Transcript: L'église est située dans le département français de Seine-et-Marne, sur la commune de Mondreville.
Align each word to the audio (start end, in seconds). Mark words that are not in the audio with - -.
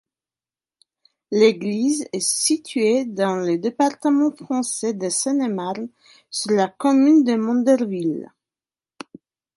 L'église 1.29 2.07
est 2.11 2.19
située 2.25 3.05
dans 3.05 3.35
le 3.35 3.59
département 3.59 4.31
français 4.31 4.93
de 4.93 5.09
Seine-et-Marne, 5.09 5.89
sur 6.31 6.53
la 6.53 6.69
commune 6.69 7.23
de 7.23 7.35
Mondreville. 7.35 8.31